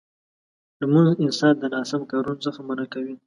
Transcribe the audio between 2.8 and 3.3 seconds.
کوي.